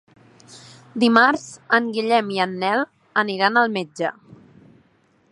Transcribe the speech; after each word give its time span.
Dimarts 1.01 1.43
en 1.79 1.89
Guillem 1.97 2.31
i 2.37 2.41
en 2.45 2.55
Nel 2.63 2.83
aniran 3.25 3.59
al 3.63 3.69
metge. 3.75 4.13